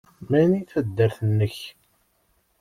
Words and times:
Mani 0.29 0.61
taddart-nnek? 0.69 1.57